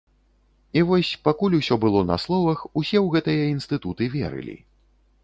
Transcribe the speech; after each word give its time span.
І 0.79 0.81
вось, 0.91 1.11
пакуль 1.27 1.57
усё 1.59 1.77
было 1.83 2.01
на 2.11 2.17
словах, 2.25 2.63
усе 2.81 2.97
ў 3.05 3.07
гэтыя 3.17 3.43
інстытуты 3.55 4.03
верылі. 4.15 4.57